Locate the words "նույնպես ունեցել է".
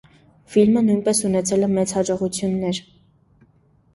0.85-1.69